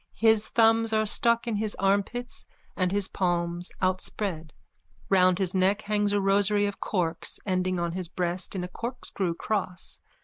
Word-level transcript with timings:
His 0.15 0.47
thumbs 0.47 0.93
are 0.93 1.05
stuck 1.05 1.45
in 1.45 1.57
his 1.57 1.75
armpits 1.75 2.47
and 2.75 2.91
his 2.91 3.07
palms 3.07 3.69
outspread. 3.83 4.51
Round 5.09 5.37
his 5.37 5.53
neck 5.53 5.83
hangs 5.83 6.11
a 6.11 6.19
rosary 6.19 6.65
of 6.65 6.79
corks 6.79 7.39
ending 7.45 7.79
on 7.79 7.91
his 7.91 8.07
breast 8.07 8.55
in 8.55 8.63
a 8.63 8.67
corkscrew 8.67 9.35
cross. 9.35 10.01